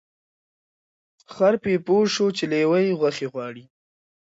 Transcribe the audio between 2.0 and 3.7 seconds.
سوچی لېوه یې غوښي غواړي